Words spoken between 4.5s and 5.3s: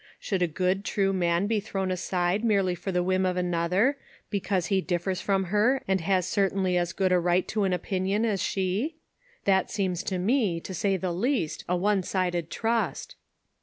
he differs